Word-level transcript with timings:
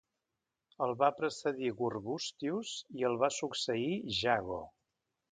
El 0.85 0.93
va 1.01 1.09
precedir 1.17 1.67
Gurgustius 1.81 2.71
i 3.01 3.05
el 3.09 3.17
va 3.25 3.29
succeir 3.35 3.91
Jago. 4.21 4.59